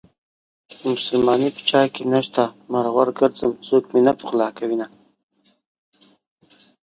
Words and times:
مسلماني 0.91 1.49
په 1.55 1.61
چاكې 1.69 2.01
نشته 2.13 2.43
مرور 2.71 3.07
ګرځم 3.19 3.51
څوك 3.67 3.83
مې 3.91 4.01
نه 4.07 4.13
پخولاكوينه 4.17 4.87